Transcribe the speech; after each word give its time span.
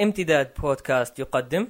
امتداد 0.00 0.50
بودكاست 0.58 1.18
يقدم. 1.18 1.66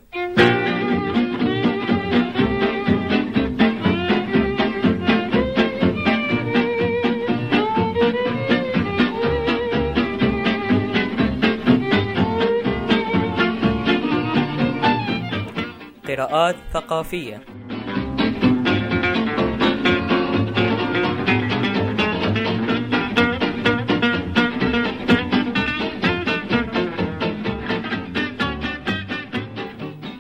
قراءات 16.09 16.57
ثقافية. 16.73 17.60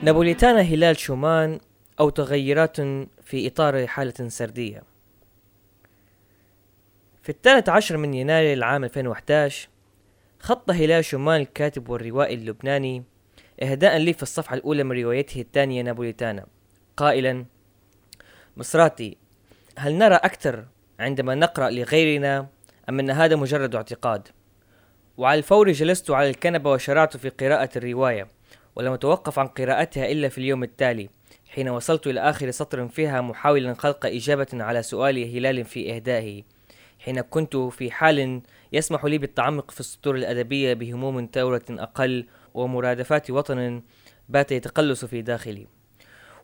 نابوليتانا 0.02 0.60
هلال 0.60 0.96
شومان 0.96 1.60
أو 2.00 2.10
تغيرات 2.10 2.76
في 3.22 3.46
إطار 3.46 3.86
حالة 3.86 4.28
سردية. 4.28 4.82
في 7.22 7.28
الثالث 7.28 7.68
عشر 7.68 7.96
من 7.96 8.14
يناير 8.14 8.52
العام 8.52 8.84
2011 8.84 9.68
خط 10.38 10.70
هلال 10.70 11.04
شومان 11.04 11.40
الكاتب 11.40 11.88
والروائي 11.88 12.34
اللبناني 12.34 13.04
إهداء 13.62 13.96
لي 13.96 14.12
في 14.12 14.22
الصفحة 14.22 14.56
الأولى 14.56 14.84
من 14.84 15.02
روايته 15.02 15.40
الثانية 15.40 15.82
نابوليتانا. 15.82 16.46
قائلا 16.96 17.44
مصراتي 18.56 19.16
هل 19.78 19.94
نرى 19.94 20.14
أكثر 20.14 20.66
عندما 21.00 21.34
نقرأ 21.34 21.70
لغيرنا 21.70 22.46
أم 22.88 22.98
أن 22.98 23.10
هذا 23.10 23.36
مجرد 23.36 23.74
اعتقاد؟ 23.74 24.28
وعلى 25.16 25.38
الفور 25.38 25.72
جلست 25.72 26.10
على 26.10 26.30
الكنبة 26.30 26.70
وشرعت 26.70 27.16
في 27.16 27.28
قراءة 27.28 27.70
الرواية. 27.76 28.39
ولم 28.76 28.92
أتوقف 28.92 29.38
عن 29.38 29.46
قراءتها 29.46 30.12
إلا 30.12 30.28
في 30.28 30.38
اليوم 30.38 30.62
التالي 30.62 31.08
حين 31.48 31.68
وصلت 31.68 32.06
إلى 32.06 32.20
آخر 32.20 32.50
سطر 32.50 32.88
فيها 32.88 33.20
محاولا 33.20 33.74
خلق 33.74 34.06
إجابة 34.06 34.46
على 34.52 34.82
سؤال 34.82 35.36
هلال 35.36 35.64
في 35.64 35.94
إهدائه. 35.94 36.42
حين 36.98 37.20
كنت 37.20 37.56
في 37.56 37.90
حال 37.90 38.40
يسمح 38.72 39.04
لي 39.04 39.18
بالتعمق 39.18 39.70
في 39.70 39.80
السطور 39.80 40.16
الأدبية 40.16 40.74
بهموم 40.74 41.28
ثورة 41.32 41.62
أقل 41.70 42.26
ومرادفات 42.54 43.30
وطن 43.30 43.82
بات 44.28 44.52
يتقلص 44.52 45.04
في 45.04 45.22
داخلي. 45.22 45.66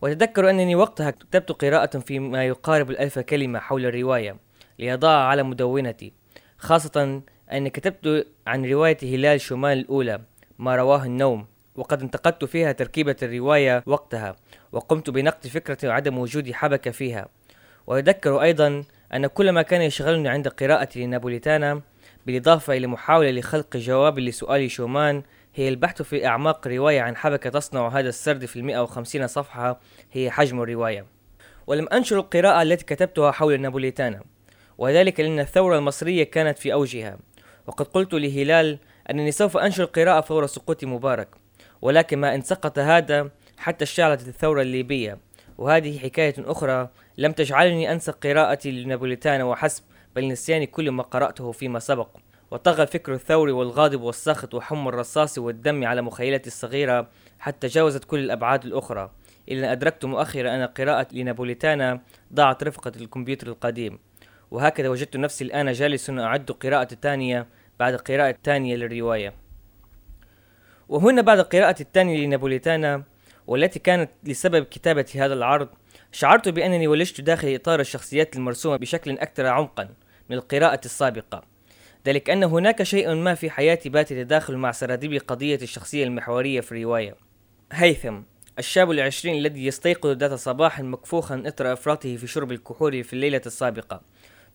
وأتذكر 0.02 0.50
أنني 0.50 0.74
وقتها 0.74 1.10
كتبت 1.10 1.52
قراءة 1.52 1.98
فيما 1.98 2.46
يقارب 2.46 2.90
الألف 2.90 3.18
كلمة 3.18 3.58
حول 3.58 3.86
الرواية 3.86 4.36
لأضع 4.78 5.10
على 5.10 5.42
مدونتي 5.42 6.12
خاصة 6.58 7.22
أني 7.52 7.70
كتبت 7.70 8.26
عن 8.46 8.64
رواية 8.64 8.98
هلال 9.02 9.40
شمال 9.40 9.78
الأولى 9.78 10.20
ما 10.58 10.76
رواه 10.76 11.04
النوم. 11.04 11.46
وقد 11.76 12.02
انتقدت 12.02 12.44
فيها 12.44 12.72
تركيبة 12.72 13.16
الرواية 13.22 13.82
وقتها 13.86 14.36
وقمت 14.72 15.10
بنقد 15.10 15.46
فكرة 15.46 15.92
عدم 15.92 16.18
وجود 16.18 16.52
حبكة 16.52 16.90
فيها. 16.90 17.28
وأذكر 17.86 18.42
أيضا 18.42 18.84
أن 19.14 19.26
كل 19.26 19.50
ما 19.50 19.62
كان 19.62 19.82
يشغلني 19.82 20.28
عند 20.28 20.48
قراءتي 20.48 21.06
لنابوليتانا 21.06 21.80
بالإضافة 22.26 22.76
إلى 22.76 22.86
محاولة 22.86 23.30
لخلق 23.30 23.76
جواب 23.76 24.18
لسؤال 24.18 24.70
شومان 24.70 25.22
هي 25.54 25.68
البحث 25.68 26.02
في 26.02 26.26
أعماق 26.26 26.68
رواية 26.68 27.00
عن 27.00 27.16
حبكة 27.16 27.50
تصنع 27.50 27.88
هذا 27.88 28.08
السرد 28.08 28.44
في 28.44 28.56
المئة 28.56 28.82
وخمسين 28.82 29.26
صفحة 29.26 29.80
هي 30.12 30.30
حجم 30.30 30.62
الرواية. 30.62 31.06
ولم 31.66 31.88
أنشر 31.92 32.16
القراءة 32.16 32.62
التي 32.62 32.84
كتبتها 32.84 33.30
حول 33.30 33.60
نابوليتانا 33.60 34.22
وذلك 34.78 35.20
لأن 35.20 35.40
الثورة 35.40 35.78
المصرية 35.78 36.24
كانت 36.24 36.58
في 36.58 36.72
أوجها. 36.72 37.18
وقد 37.66 37.86
قلت 37.86 38.14
لهلال 38.14 38.78
أنني 39.10 39.32
سوف 39.32 39.56
أنشر 39.56 39.82
القراءة 39.82 40.20
فور 40.20 40.46
سقوط 40.46 40.84
مبارك. 40.84 41.28
ولكن 41.86 42.18
ما 42.18 42.34
إن 42.34 42.40
سقط 42.40 42.78
هذا 42.78 43.30
حتى 43.58 43.84
اشتعلت 43.84 44.28
الثورة 44.28 44.62
الليبية. 44.62 45.18
وهذه 45.58 45.98
حكاية 45.98 46.34
أخرى 46.38 46.88
لم 47.18 47.32
تجعلني 47.32 47.92
أنسى 47.92 48.12
قراءتي 48.12 48.70
لنابوليتانا 48.70 49.44
وحسب 49.44 49.84
بل 50.16 50.28
نسيان 50.28 50.64
كل 50.64 50.90
ما 50.90 51.02
قرأته 51.02 51.52
فيما 51.52 51.78
سبق. 51.78 52.08
وطغى 52.50 52.82
الفكر 52.82 53.14
الثوري 53.14 53.52
والغاضب 53.52 54.00
والساخط 54.00 54.54
وحم 54.54 54.88
الرصاص 54.88 55.38
والدم 55.38 55.84
على 55.84 56.02
مخيلتي 56.02 56.46
الصغيرة 56.46 57.08
حتى 57.38 57.66
جاوزت 57.66 58.04
كل 58.04 58.18
الأبعاد 58.18 58.64
الأخرى. 58.64 59.10
إلا 59.48 59.66
أن 59.66 59.70
أدركت 59.70 60.04
مؤخرا 60.04 60.54
أن 60.54 60.62
قراءة 60.62 61.06
لنابوليتانا 61.12 62.00
ضاعت 62.34 62.62
رفقة 62.62 62.92
الكمبيوتر 62.96 63.46
القديم. 63.46 63.98
وهكذا 64.50 64.88
وجدت 64.88 65.16
نفسي 65.16 65.44
الآن 65.44 65.72
جالس 65.72 66.10
أعد 66.10 66.50
قراءة 66.50 66.92
الثانية 66.92 67.46
بعد 67.78 67.92
القراءة 67.92 68.30
الثانية 68.30 68.76
للرواية. 68.76 69.45
وهنا 70.88 71.22
بعد 71.22 71.38
القراءة 71.38 71.82
الثانية 71.82 72.26
لنابوليتانا 72.26 73.02
والتي 73.46 73.78
كانت 73.78 74.10
لسبب 74.24 74.64
كتابة 74.64 75.06
هذا 75.14 75.34
العرض 75.34 75.68
شعرت 76.12 76.48
بأنني 76.48 76.88
ولجت 76.88 77.20
داخل 77.20 77.54
إطار 77.54 77.80
الشخصيات 77.80 78.36
المرسومة 78.36 78.76
بشكل 78.76 79.18
أكثر 79.18 79.46
عمقا 79.46 79.88
من 80.30 80.36
القراءة 80.36 80.80
السابقة. 80.84 81.42
ذلك 82.06 82.30
أن 82.30 82.44
هناك 82.44 82.82
شيء 82.82 83.14
ما 83.14 83.34
في 83.34 83.50
حياتي 83.50 83.88
بات 83.88 84.10
يتداخل 84.10 84.56
مع 84.56 84.72
سراديب 84.72 85.22
قضية 85.28 85.58
الشخصية 85.62 86.04
المحورية 86.04 86.60
في 86.60 86.72
الرواية. 86.72 87.14
هيثم 87.72 88.20
الشاب 88.58 88.90
العشرين 88.90 89.38
الذي 89.38 89.66
يستيقظ 89.66 90.10
ذات 90.10 90.32
صباح 90.32 90.80
مكفوخا 90.80 91.42
إثر 91.46 91.72
إفراطه 91.72 92.16
في 92.16 92.26
شرب 92.26 92.52
الكحول 92.52 93.04
في 93.04 93.12
الليلة 93.12 93.40
السابقة 93.46 94.00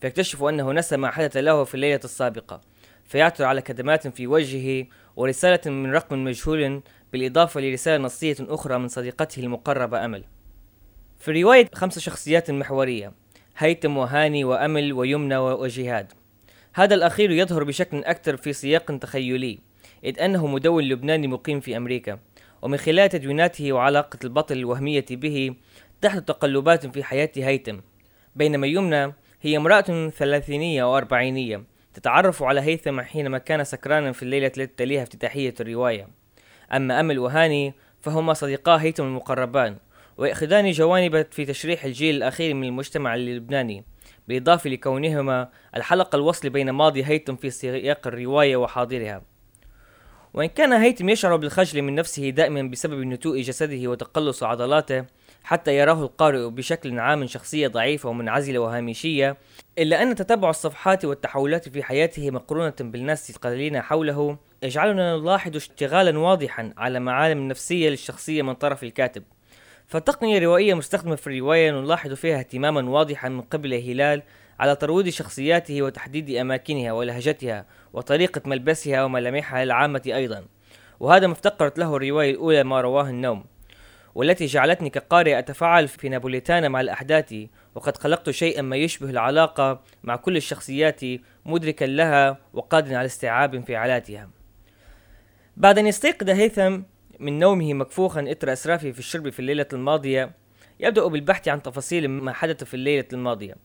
فيكتشف 0.02 0.44
أنه 0.44 0.72
نسى 0.72 0.98
ما 0.98 1.12
حدث 1.12 1.38
له 1.38 1.64
في 1.64 1.76
الليلة 1.76 2.00
السابقة 2.04 2.62
فيعثر 3.06 3.44
على 3.44 3.62
كدمات 3.62 4.08
في 4.08 4.28
وجهه 4.28 4.86
ورسالة 5.16 5.72
من 5.72 5.92
رقم 5.92 6.24
مجهول 6.24 6.82
بالإضافة 7.14 7.62
لرسالة 7.62 8.04
نصية 8.04 8.36
أخرى 8.40 8.78
من 8.78 8.88
صديقته 8.88 9.40
المقربة 9.40 10.06
أمل. 10.06 10.24
في 11.20 11.32
الرواية 11.32 11.70
خمس 11.74 12.00
شخصيات 12.00 12.52
محورية 12.52 13.14
هيثم 13.58 13.98
وهاني 13.98 14.44
وأمل 14.44 14.94
ويمنى 14.94 15.38
وجهاد. 15.38 16.12
هذا 16.74 16.96
الأخير 16.96 17.32
يظهر 17.32 17.64
بشكل 17.64 18.04
أكثر 18.04 18.38
في 18.38 18.54
سياق 18.54 18.98
تخيلي 18.98 19.60
إذ 20.04 20.20
أنه 20.20 20.48
مدون 20.48 20.84
لبناني 20.84 21.28
مقيم 21.28 21.60
في 21.60 21.78
أمريكا 21.78 22.20
ومن 22.62 22.78
خلال 22.78 23.10
تدويناته 23.10 23.74
وعلاقة 23.74 24.20
البطل 24.24 24.58
الوهمية 24.58 25.06
به 25.12 25.56
تحدث 26.02 26.24
تقلبات 26.24 26.86
في 26.86 27.04
حياة 27.04 27.32
هيثم 27.38 27.78
بينما 28.36 28.68
يمنى 28.68 29.14
هي 29.42 29.58
امرأة 29.58 30.10
ثلاثينية 30.10 30.84
أو 30.84 30.98
أربعينية 30.98 31.64
تتعرف 31.94 32.44
على 32.44 32.62
هيثم 32.62 33.02
حينما 33.02 33.38
كان 33.38 33.64
سكرانا 33.64 34.12
في 34.12 34.24
الليلة 34.24 34.48
التي 34.48 34.68
تليها 34.68 35.04
افتتاحية 35.04 35.54
الرواية. 35.60 36.08
أما 36.74 37.00
أمل 37.00 37.20
وهاني 37.20 37.74
فهما 38.02 38.34
صديقا 38.34 38.82
هيثم 38.82 39.04
المقربان 39.04 39.78
ويأخذان 40.18 40.72
جوانب 40.72 41.26
في 41.32 41.46
تشريح 41.46 41.86
الجيل 41.86 42.16
الأخير 42.16 42.54
من 42.54 42.68
المجتمع 42.68 43.16
اللبناني 43.16 43.86
بالإضافة 44.28 44.70
لكونهما 44.70 45.50
الحلقة 45.76 46.16
الوصل 46.16 46.50
بين 46.50 46.70
ماضي 46.70 47.06
هيثم 47.06 47.36
في 47.36 47.50
سياق 47.50 48.08
الرواية 48.08 48.58
وحاضرها. 48.58 49.22
وإن 50.34 50.48
كان 50.48 50.74
هيثم 50.74 51.10
يشعر 51.10 51.36
بالخجل 51.36 51.82
من 51.82 51.96
نفسه 51.96 52.30
دائما 52.30 52.62
بسبب 52.62 53.00
نتوء 53.00 53.42
جسده 53.42 53.88
وتقلص 53.88 54.44
عضلاته 54.44 55.06
حتى 55.44 55.78
يراه 55.78 56.04
القارئ 56.04 56.50
بشكل 56.50 57.00
عام 57.00 57.28
شخصية 57.28 57.68
ضعيفة 57.68 58.10
ومنعزلة 58.10 58.60
وهامشية 58.60 59.38
إلا 59.78 60.04
أن 60.04 60.16
تتبع 60.16 60.50
الصفحات 60.50 61.06
والتحولات 61.06 61.70
في 61.70 61.84
حياته 61.84 62.32
مقرونة 62.32 62.74
بالناس 62.80 63.30
القليلين 63.30 63.82
حوله 63.82 64.38
يجعلنا 64.64 65.18
نلاحظ 65.18 65.56
اشتغالا 65.56 66.20
واضحا 66.20 66.74
على 66.78 67.00
معالم 67.00 67.48
نفسية 67.48 67.90
للشخصية 67.90 68.42
من 68.42 68.54
طرف 68.54 68.84
الكاتب. 68.84 69.24
فالتقنية 69.88 70.38
الروائية 70.38 70.74
مستخدمة 70.74 71.16
في 71.16 71.28
الرواية 71.28 71.72
نلاحظ 71.72 72.14
فيها 72.14 72.40
اهتماما 72.40 72.90
واضحا 72.90 73.30
من 73.30 73.42
قبل 73.42 73.74
هلال 73.74 74.24
على 74.60 74.76
ترويض 74.76 75.10
شخصياته 75.10 75.82
وتحديد 75.82 76.30
أماكنها 76.30 76.92
ولهجتها 76.92 77.66
وطريقة 77.94 78.42
ملبسها 78.46 79.04
وملامحها 79.04 79.64
العامة 79.64 80.02
أيضا. 80.08 80.46
وهذا 81.00 81.28
ما 81.28 81.34
افتقرت 81.34 81.80
له 81.80 81.96
الرواية 81.96 82.32
الأولى 82.32 82.64
ما 82.64 82.82
رواه 82.82 83.10
النوم. 83.10 83.51
والتي 84.16 84.46
جعلتني 84.46 84.90
كقارئ 84.90 85.40
أتفاعل 85.40 85.88
في 85.88 86.10
نابوليتانا 86.10 86.70
مع 86.70 86.82
الأحداث 86.82 87.36
وقد 87.76 87.98
خلقت 87.98 88.30
شيئا 88.30 88.62
ما 88.62 88.76
يشبه 88.76 89.10
العلاقة 89.10 89.82
مع 90.04 90.16
كل 90.16 90.38
الشخصيات 90.38 91.02
مدركا 91.46 91.86
لها 91.86 92.38
وقادرا 92.54 92.98
على 92.98 93.06
استيعاب 93.06 93.56
انفعالاتها 93.56 94.30
بعد 95.58 95.80
أن 95.80 95.88
يستيقظ 95.88 96.30
هيثم 96.30 96.82
من 97.20 97.40
نومه 97.40 97.74
مكفوخا 97.74 98.32
إثر 98.32 98.54
إسرافه 98.54 98.92
في 98.92 99.00
الشرب 99.00 99.30
في 99.30 99.40
الليلة 99.40 99.68
الماضية 99.74 100.32
يبدأ 100.80 101.08
بالبحث 101.08 101.48
عن 101.48 101.62
تفاصيل 101.62 102.08
ما 102.08 102.34
حدث 102.34 102.64
في 102.64 102.74
الليلة 102.74 103.08
الماضية 103.14 103.56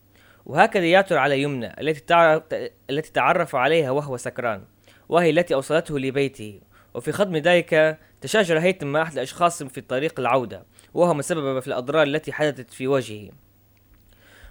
وهكذا 0.45 0.85
يعثر 0.85 1.17
على 1.17 1.41
يمنى 1.41 1.81
التي 1.81 1.99
تعرف 1.99 2.43
التي 2.89 3.11
تعرف 3.11 3.55
عليها 3.55 3.91
وهو 3.91 4.17
سكران 4.17 4.63
وهي 5.09 5.29
التي 5.29 5.53
أوصلته 5.53 5.99
لبيته. 5.99 6.61
وفي 6.93 7.11
خضم 7.11 7.37
ذلك 7.37 7.99
تشاجر 8.21 8.59
هيثم 8.59 8.87
مع 8.87 9.01
أحد 9.01 9.13
الأشخاص 9.13 9.63
في 9.63 9.81
طريق 9.81 10.19
العودة 10.19 10.65
وهو 10.93 11.21
سبب 11.21 11.59
في 11.59 11.67
الأضرار 11.67 12.03
التي 12.03 12.31
حدثت 12.31 12.73
في 12.73 12.87
وجهه. 12.87 13.29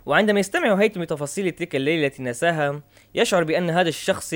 وعندما 0.06 0.40
يستمع 0.40 0.74
هيثم 0.74 1.02
لتفاصيل 1.02 1.52
تلك 1.52 1.76
الليلة 1.76 2.06
التي 2.06 2.22
نساها 2.22 2.82
يشعر 3.14 3.44
بأن 3.44 3.70
هذا 3.70 3.88
الشخص 3.88 4.34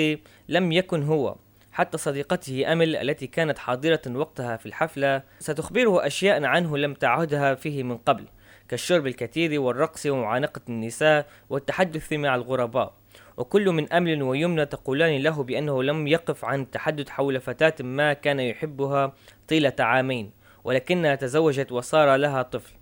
لم 0.48 0.72
يكن 0.72 1.02
هو 1.02 1.36
حتى 1.72 1.98
صديقته 1.98 2.72
أمل 2.72 2.96
التي 2.96 3.26
كانت 3.26 3.58
حاضرة 3.58 4.00
وقتها 4.06 4.56
في 4.56 4.66
الحفلة 4.66 5.22
ستخبره 5.38 6.06
أشياء 6.06 6.44
عنه 6.44 6.78
لم 6.78 6.94
تعهدها 6.94 7.54
فيه 7.54 7.82
من 7.82 7.96
قبل 7.96 8.24
كالشرب 8.68 9.06
الكثير 9.06 9.60
والرقص 9.60 10.06
ومعانقة 10.06 10.60
النساء 10.68 11.26
والتحدث 11.50 12.12
مع 12.12 12.34
الغرباء. 12.34 12.94
وكل 13.40 13.69
من 13.70 13.92
أمل 13.92 14.22
ويمنى 14.22 14.66
تقولان 14.66 15.22
له 15.22 15.42
بأنه 15.42 15.82
لم 15.82 16.06
يقف 16.06 16.44
عن 16.44 16.60
التحدث 16.60 17.08
حول 17.08 17.40
فتاة 17.40 17.75
ما 17.81 18.12
كان 18.12 18.40
يحبها 18.40 19.14
طيلة 19.48 19.72
عامين 19.78 20.31
ولكنها 20.64 21.14
تزوجت 21.14 21.72
وصار 21.72 22.16
لها 22.16 22.42
طفل. 22.42 22.72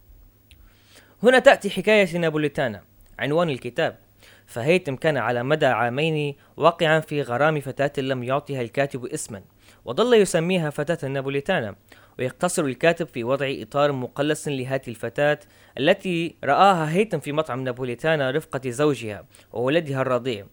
هنا 1.23 1.39
تأتي 1.39 1.71
حكاية 1.71 2.19
نابوليتانا 2.19 2.83
عنوان 3.19 3.51
الكتاب. 3.51 3.99
فهيتم 4.47 4.97
كان 4.97 5.17
على 5.17 5.43
مدى 5.43 5.67
عامين 5.67 6.37
واقعا 6.57 7.01
في 7.01 7.23
غرام 7.23 7.61
فتاة 7.61 8.03
لم 8.03 8.23
يعطها 8.23 8.61
الكاتب 8.61 9.07
اسما 9.07 9.43
وظل 9.85 10.15
يسميها 10.15 10.71
فتاة 10.71 10.99
النابوليتانا 11.03 11.75
ويقتصر 12.19 12.65
الكاتب 12.65 13.07
في 13.07 13.25
وضع 13.25 13.47
إطار 13.51 13.93
مقلص 13.93 14.49
لهذه 14.49 14.89
الفتاة 14.89 15.39
التي 15.79 16.35
رآها 16.45 16.93
هيتم 16.93 17.21
في 17.21 17.33
مطعم 17.33 17.65
نابوليتانا 17.65 18.31
رفقة 18.31 18.71
زوجها 18.71 19.27
وولدها 19.53 20.03
الرضيع. 20.03 20.47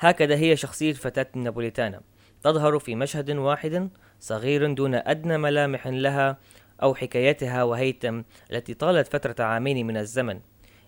هكذا 0.00 0.34
هي 0.34 0.56
شخصية 0.56 0.92
فتاة 0.92 1.26
النابوليتانا 1.36 2.00
تظهر 2.42 2.78
في 2.78 2.94
مشهد 2.94 3.30
واحد 3.30 3.90
صغير 4.20 4.72
دون 4.72 4.94
أدنى 4.94 5.38
ملامح 5.38 5.86
لها 5.86 6.38
أو 6.82 6.94
حكايتها 6.94 7.62
وهيتم 7.62 8.24
التي 8.52 8.74
طالت 8.74 9.12
فترة 9.12 9.44
عامين 9.44 9.86
من 9.86 9.96
الزمن. 9.96 10.40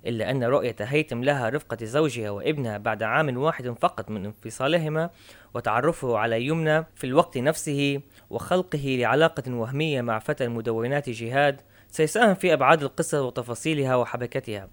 إلا 0.06 0.30
أن 0.30 0.44
رؤية 0.44 0.76
هيتم 0.80 1.24
لها 1.24 1.48
رفقة 1.48 1.76
زوجها 1.82 2.30
وابنها 2.30 2.78
بعد 2.78 3.02
عام 3.02 3.36
واحد 3.36 3.74
فقط 3.80 4.10
من 4.10 4.24
انفصالهما 4.26 5.10
وتعرفه 5.54 6.18
على 6.18 6.46
يمنى 6.46 6.86
في 6.94 7.04
الوقت 7.04 7.38
نفسه 7.38 8.00
وخلقه 8.30 8.96
لعلاقة 9.00 9.54
وهمية 9.54 10.00
مع 10.00 10.18
فتى 10.18 10.44
المدونات 10.44 11.10
جهاد 11.10 11.60
سيساهم 11.88 12.34
في 12.34 12.52
أبعاد 12.52 12.82
القصة 12.82 13.22
وتفاصيلها 13.22 13.96
وحبكتها. 13.96 14.68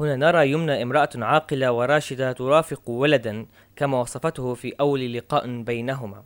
هنا 0.00 0.16
نرى 0.16 0.50
يمنى 0.50 0.82
امرأة 0.82 1.08
عاقلة 1.16 1.72
وراشدة 1.72 2.32
ترافق 2.32 2.90
ولدا 2.90 3.46
كما 3.76 4.00
وصفته 4.00 4.54
في 4.54 4.74
أول 4.80 5.12
لقاء 5.12 5.62
بينهما. 5.62 6.24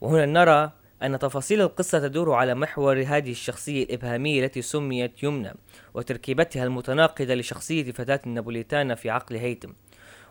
وهنا 0.00 0.26
نرى 0.26 0.72
أن 1.02 1.18
تفاصيل 1.18 1.60
القصة 1.60 1.98
تدور 1.98 2.32
على 2.32 2.54
محور 2.54 3.02
هذه 3.06 3.30
الشخصية 3.30 3.84
الإبهامية 3.84 4.44
التي 4.44 4.62
سميت 4.62 5.22
يمنى 5.22 5.54
وتركيبتها 5.94 6.64
المتناقضة 6.64 7.34
لشخصية 7.34 7.92
فتاة 7.92 8.20
النابوليتانا 8.26 8.94
في 8.94 9.10
عقل 9.10 9.36
هيتم. 9.36 9.72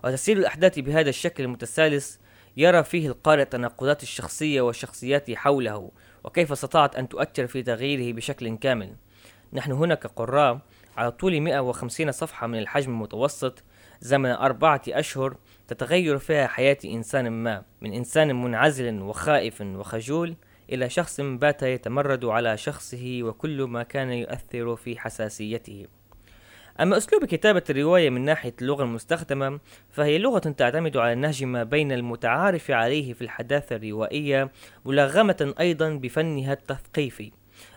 وتسير 0.03 0.37
الأحداث 0.37 0.79
بهذا 0.79 1.09
الشكل 1.09 1.43
المتسالس 1.43 2.19
يرى 2.57 2.83
فيه 2.83 3.07
القارئ 3.07 3.45
تناقضات 3.45 4.03
الشخصية 4.03 4.61
والشخصيات 4.61 5.31
حوله 5.31 5.91
وكيف 6.23 6.51
استطاعت 6.51 6.95
أن 6.95 7.09
تؤثر 7.09 7.47
في 7.47 7.63
تغييره 7.63 8.15
بشكل 8.15 8.57
كامل. 8.57 8.95
نحن 9.53 9.71
هنا 9.71 9.95
كقراء 9.95 10.59
على 10.97 11.11
طول 11.11 11.41
150 11.41 12.11
صفحة 12.11 12.47
من 12.47 12.59
الحجم 12.59 12.91
المتوسط 12.91 13.63
زمن 14.01 14.29
أربعة 14.29 14.81
أشهر 14.87 15.37
تتغير 15.67 16.17
فيها 16.17 16.47
حياة 16.47 16.77
إنسان 16.85 17.29
ما 17.29 17.63
من 17.81 17.93
إنسان 17.93 18.43
منعزل 18.43 19.01
وخائف 19.01 19.61
وخجول 19.61 20.35
إلى 20.69 20.89
شخص 20.89 21.21
بات 21.21 21.63
يتمرد 21.63 22.25
على 22.25 22.57
شخصه 22.57 23.19
وكل 23.21 23.61
ما 23.61 23.83
كان 23.83 24.11
يؤثر 24.11 24.75
في 24.75 24.99
حساسيته. 24.99 25.87
أما 26.79 26.97
أسلوب 26.97 27.25
كتابة 27.25 27.63
الرواية 27.69 28.09
من 28.09 28.25
ناحية 28.25 28.53
اللغة 28.61 28.83
المستخدمة 28.83 29.59
فهي 29.91 30.17
لغة 30.17 30.39
تعتمد 30.39 30.97
على 30.97 31.13
النهج 31.13 31.43
ما 31.43 31.63
بين 31.63 31.91
المتعارف 31.91 32.71
عليه 32.71 33.13
في 33.13 33.21
الحداثة 33.21 33.75
الروائية 33.75 34.51
ملغمة 34.85 35.53
أيضا 35.59 35.89
بفنها 35.89 36.53
التثقيفي. 36.53 37.31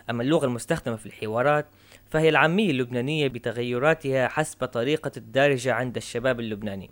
أما 0.09 0.23
اللغة 0.23 0.45
المستخدمة 0.45 0.95
في 0.95 1.05
الحوارات 1.05 1.65
فهي 2.09 2.29
العامية 2.29 2.71
اللبنانية 2.71 3.27
بتغيراتها 3.27 4.27
حسب 4.27 4.65
طريقة 4.65 5.11
الدارجة 5.17 5.73
عند 5.73 5.97
الشباب 5.97 6.39
اللبناني. 6.39 6.89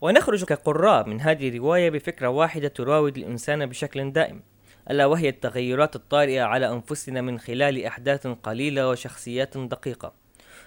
ونخرج 0.00 0.44
كقراء 0.44 1.08
من 1.08 1.20
هذه 1.20 1.48
الرواية 1.48 1.90
بفكرة 1.90 2.28
واحدة 2.28 2.68
تراود 2.68 3.16
الإنسان 3.16 3.66
بشكل 3.66 4.12
دائم 4.12 4.42
ألا 4.90 5.06
وهي 5.06 5.28
التغيرات 5.28 5.96
الطارئة 5.96 6.42
على 6.42 6.72
أنفسنا 6.72 7.20
من 7.20 7.38
خلال 7.38 7.84
أحداث 7.84 8.26
قليلة 8.26 8.88
وشخصيات 8.88 9.58
دقيقة. 9.58 10.12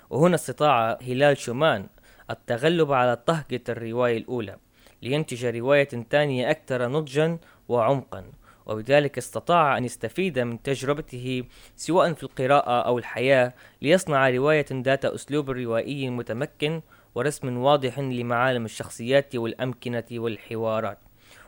وهنا 0.09 0.35
استطاع 0.35 0.97
هلال 1.01 1.37
شومان 1.37 1.87
التغلب 2.29 2.91
على 2.91 3.15
طهجة 3.15 3.63
الرواية 3.69 4.17
الأولى 4.17 4.57
لينتج 5.01 5.45
رواية 5.45 5.89
ثانية 6.09 6.51
أكثر 6.51 6.87
نضجا 6.87 7.37
وعمقا 7.67 8.23
وبذلك 8.65 9.17
استطاع 9.17 9.77
أن 9.77 9.85
يستفيد 9.85 10.39
من 10.39 10.61
تجربته 10.61 11.43
سواء 11.75 12.13
في 12.13 12.23
القراءة 12.23 12.81
أو 12.81 12.97
الحياة 12.97 13.53
ليصنع 13.81 14.29
رواية 14.29 14.65
ذات 14.71 15.05
أسلوب 15.05 15.49
روائي 15.49 16.09
متمكن 16.09 16.81
ورسم 17.15 17.57
واضح 17.57 17.99
لمعالم 17.99 18.65
الشخصيات 18.65 19.35
والأمكنة 19.35 20.05
والحوارات. 20.11 20.97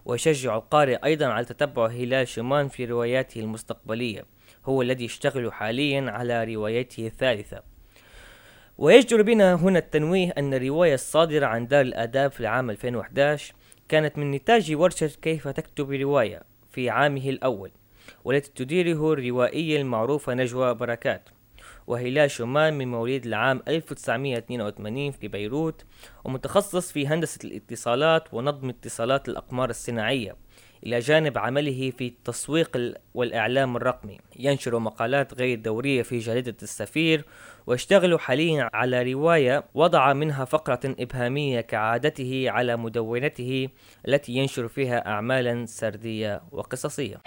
ويشجع 0.05 0.55
القارئ 0.55 0.95
أيضا 1.03 1.25
على 1.25 1.45
تتبع 1.45 1.87
هلال 1.87 2.27
شمان 2.27 2.67
في 2.67 2.85
رواياته 2.85 3.39
المستقبلية 3.39 4.25
هو 4.65 4.81
الذي 4.81 5.05
يشتغل 5.05 5.53
حاليا 5.53 6.11
على 6.11 6.55
روايته 6.55 7.07
الثالثة. 7.07 7.63
ويجدر 8.77 9.21
بنا 9.21 9.53
هنا 9.53 9.79
التنويه 9.79 10.33
أن 10.37 10.53
الرواية 10.53 10.93
الصادرة 10.93 11.45
عن 11.45 11.67
دار 11.67 11.81
الآداب 11.81 12.31
في 12.31 12.39
العام 12.39 12.69
2011 12.69 13.53
كانت 13.89 14.17
من 14.17 14.31
نتاج 14.31 14.75
ورشة 14.75 15.11
كيف 15.21 15.47
تكتب 15.47 15.91
رواية 15.91 16.41
في 16.71 16.89
عامه 16.89 17.29
الأول 17.29 17.71
والتي 18.23 18.51
تديره 18.55 19.13
الروائية 19.13 19.81
المعروفة 19.81 20.33
نجوى 20.33 20.73
بركات. 20.73 21.29
وهلال 21.87 22.31
شومان 22.31 22.77
من 22.77 22.87
مواليد 22.87 23.25
العام 23.25 23.61
1982 23.67 25.11
في 25.11 25.27
بيروت 25.27 25.85
ومتخصص 26.23 26.91
في 26.91 27.07
هندسة 27.07 27.39
الاتصالات 27.43 28.33
ونظم 28.33 28.69
اتصالات 28.69 29.29
الأقمار 29.29 29.69
الصناعية 29.69 30.35
إلى 30.85 30.99
جانب 30.99 31.37
عمله 31.37 31.91
في 31.97 32.07
التسويق 32.07 32.93
والإعلام 33.13 33.75
الرقمي. 33.75 34.17
ينشر 34.39 34.79
مقالات 34.79 35.33
غير 35.33 35.59
دورية 35.59 36.01
في 36.01 36.19
جريدة 36.19 36.55
السفير 36.63 37.25
ويشتغل 37.67 38.19
حاليا 38.19 38.69
على 38.73 39.13
رواية 39.13 39.63
وضع 39.73 40.13
منها 40.13 40.45
فقرة 40.45 40.79
إبهامية 40.85 41.61
كعادته 41.61 42.45
على 42.49 42.77
مدونته 42.77 43.69
التي 44.07 44.31
ينشر 44.31 44.67
فيها 44.67 45.07
أعمالا 45.07 45.65
سردية 45.65 46.41
وقصصية. 46.51 47.21